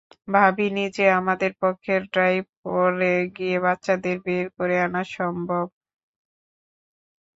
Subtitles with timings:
[0.27, 5.65] ভাবিনি যে আমাদের পক্ষে ডাইভ করে গিয়ে বাচ্চাদের বের করে আনা সম্ভব।